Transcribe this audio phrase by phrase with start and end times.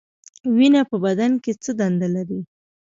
[0.55, 2.39] وینه په بدن کې څه دنده لري؟